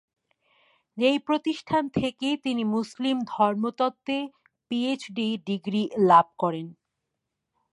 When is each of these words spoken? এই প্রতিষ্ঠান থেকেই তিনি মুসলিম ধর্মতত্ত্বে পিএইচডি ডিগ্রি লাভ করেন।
এই 0.97 1.17
প্রতিষ্ঠান 1.27 1.83
থেকেই 1.95 2.35
তিনি 2.45 2.63
মুসলিম 2.75 3.17
ধর্মতত্ত্বে 3.31 4.17
পিএইচডি 4.71 5.27
ডিগ্রি 5.47 5.81
লাভ 6.09 6.27
করেন। 6.39 6.67